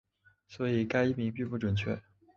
[0.47, 2.01] 所以该译名并不准确。